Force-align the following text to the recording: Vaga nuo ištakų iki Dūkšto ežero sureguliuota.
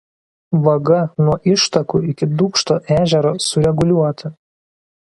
Vaga 0.63 1.01
nuo 1.25 1.35
ištakų 1.53 2.01
iki 2.15 2.31
Dūkšto 2.41 2.79
ežero 2.99 3.37
sureguliuota. 3.51 4.35